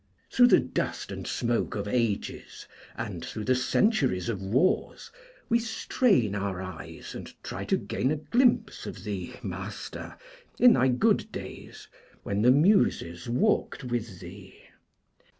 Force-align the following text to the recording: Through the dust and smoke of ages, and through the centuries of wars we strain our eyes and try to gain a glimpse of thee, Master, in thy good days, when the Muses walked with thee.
Through 0.31 0.47
the 0.47 0.59
dust 0.59 1.11
and 1.11 1.27
smoke 1.27 1.75
of 1.75 1.87
ages, 1.87 2.65
and 2.97 3.23
through 3.23 3.43
the 3.43 3.53
centuries 3.53 4.29
of 4.29 4.41
wars 4.41 5.11
we 5.47 5.59
strain 5.59 6.33
our 6.33 6.59
eyes 6.59 7.13
and 7.13 7.31
try 7.43 7.65
to 7.65 7.77
gain 7.77 8.09
a 8.09 8.15
glimpse 8.15 8.87
of 8.87 9.03
thee, 9.03 9.35
Master, 9.43 10.17
in 10.57 10.73
thy 10.73 10.87
good 10.87 11.31
days, 11.31 11.87
when 12.23 12.41
the 12.41 12.49
Muses 12.49 13.29
walked 13.29 13.83
with 13.83 14.19
thee. 14.21 14.59